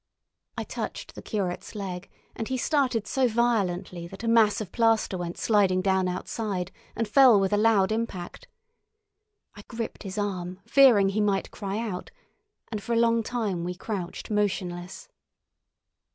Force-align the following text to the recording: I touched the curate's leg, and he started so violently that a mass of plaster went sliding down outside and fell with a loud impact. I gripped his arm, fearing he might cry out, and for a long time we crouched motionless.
I 0.57 0.63
touched 0.63 1.13
the 1.13 1.21
curate's 1.21 1.75
leg, 1.75 2.09
and 2.35 2.47
he 2.47 2.57
started 2.57 3.05
so 3.05 3.27
violently 3.27 4.07
that 4.07 4.23
a 4.23 4.27
mass 4.27 4.59
of 4.59 4.71
plaster 4.71 5.15
went 5.15 5.37
sliding 5.37 5.79
down 5.79 6.07
outside 6.07 6.71
and 6.95 7.07
fell 7.07 7.39
with 7.39 7.53
a 7.53 7.57
loud 7.57 7.91
impact. 7.91 8.47
I 9.53 9.61
gripped 9.67 10.01
his 10.01 10.17
arm, 10.17 10.59
fearing 10.65 11.09
he 11.09 11.21
might 11.21 11.51
cry 11.51 11.77
out, 11.77 12.09
and 12.71 12.81
for 12.81 12.93
a 12.93 12.99
long 12.99 13.21
time 13.21 13.63
we 13.63 13.75
crouched 13.75 14.31
motionless. 14.31 15.07